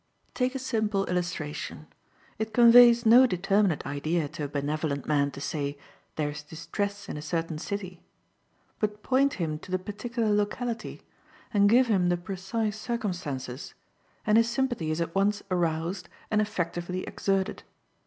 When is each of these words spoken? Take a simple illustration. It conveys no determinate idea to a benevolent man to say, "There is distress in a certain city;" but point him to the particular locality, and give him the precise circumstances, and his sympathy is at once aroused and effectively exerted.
Take 0.33 0.55
a 0.55 0.57
simple 0.57 1.05
illustration. 1.05 1.85
It 2.39 2.55
conveys 2.55 3.05
no 3.05 3.27
determinate 3.27 3.85
idea 3.85 4.27
to 4.29 4.45
a 4.45 4.47
benevolent 4.47 5.05
man 5.05 5.29
to 5.29 5.39
say, 5.39 5.77
"There 6.15 6.29
is 6.31 6.41
distress 6.41 7.07
in 7.07 7.17
a 7.17 7.21
certain 7.21 7.59
city;" 7.59 8.01
but 8.79 9.03
point 9.03 9.35
him 9.35 9.59
to 9.59 9.69
the 9.69 9.77
particular 9.77 10.33
locality, 10.33 11.03
and 11.53 11.69
give 11.69 11.85
him 11.85 12.09
the 12.09 12.17
precise 12.17 12.79
circumstances, 12.79 13.75
and 14.25 14.39
his 14.39 14.49
sympathy 14.49 14.89
is 14.89 15.01
at 15.01 15.13
once 15.13 15.43
aroused 15.51 16.09
and 16.31 16.41
effectively 16.41 17.03
exerted. 17.03 17.61